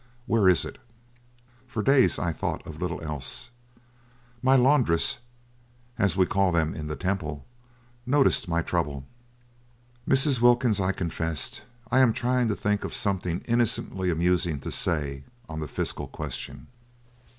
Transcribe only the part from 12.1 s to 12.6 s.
trying to